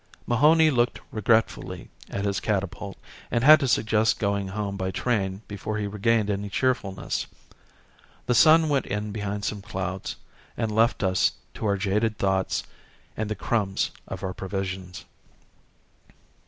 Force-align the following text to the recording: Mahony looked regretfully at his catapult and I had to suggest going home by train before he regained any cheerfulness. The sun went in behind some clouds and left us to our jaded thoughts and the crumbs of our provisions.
Mahony 0.25 0.71
looked 0.71 0.99
regretfully 1.11 1.87
at 2.09 2.25
his 2.25 2.39
catapult 2.39 2.97
and 3.29 3.43
I 3.43 3.47
had 3.47 3.59
to 3.59 3.67
suggest 3.67 4.17
going 4.17 4.47
home 4.47 4.75
by 4.75 4.89
train 4.89 5.43
before 5.47 5.77
he 5.77 5.85
regained 5.85 6.27
any 6.31 6.49
cheerfulness. 6.49 7.27
The 8.25 8.33
sun 8.33 8.67
went 8.67 8.87
in 8.87 9.11
behind 9.11 9.45
some 9.45 9.61
clouds 9.61 10.15
and 10.57 10.71
left 10.73 11.03
us 11.03 11.33
to 11.53 11.67
our 11.67 11.77
jaded 11.77 12.17
thoughts 12.17 12.63
and 13.15 13.29
the 13.29 13.35
crumbs 13.35 13.91
of 14.07 14.23
our 14.23 14.33
provisions. 14.33 15.05